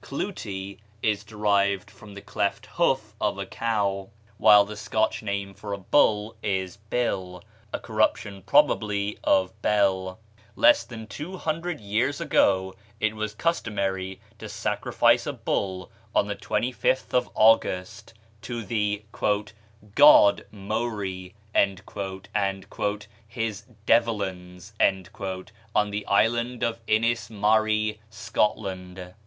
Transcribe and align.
"Clootie" 0.00 0.78
is 1.02 1.22
derived 1.22 1.90
from 1.90 2.14
the 2.14 2.22
cleft 2.22 2.64
hoof 2.64 3.14
of 3.20 3.36
a 3.36 3.44
cow; 3.44 4.08
while 4.38 4.64
the 4.64 4.74
Scotch 4.74 5.22
name 5.22 5.52
for 5.52 5.74
a 5.74 5.76
bull 5.76 6.34
is 6.42 6.78
Bill, 6.88 7.42
a 7.74 7.78
corruption, 7.78 8.42
probably, 8.46 9.18
of 9.22 9.52
Bel. 9.60 10.18
Less 10.56 10.82
than 10.84 11.06
two 11.06 11.36
hundred 11.36 11.78
years 11.78 12.22
ago 12.22 12.74
it 13.00 13.14
was 13.14 13.34
customary 13.34 14.18
to 14.38 14.48
sacrifice 14.48 15.26
a 15.26 15.32
bull 15.34 15.92
on 16.14 16.26
the 16.26 16.36
25th 16.36 17.12
of 17.12 17.28
August 17.34 18.14
to 18.40 18.64
the 18.64 19.04
"God 19.12 20.46
Mowrie" 20.50 21.34
and 21.52 21.82
"his 23.28 23.64
devilans" 23.84 24.72
on 25.74 25.90
the 25.90 26.06
island 26.06 26.62
of 26.62 26.80
Inis 26.86 27.28
Maree, 27.28 27.98
Scotland. 28.08 29.12